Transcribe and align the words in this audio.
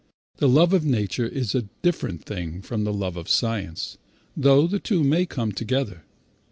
The 0.37 0.49
love 0.49 0.73
of 0.73 0.83
nature 0.83 1.27
is 1.27 1.53
a 1.53 1.65
different 1.83 2.25
thing 2.25 2.63
from 2.63 2.85
the 2.85 2.91
love 2.91 3.15
of 3.17 3.29
science, 3.29 3.99
though 4.35 4.65
the 4.65 4.79
two 4.79 5.03
may 5.03 5.25
go 5.27 5.51
together. 5.51 6.01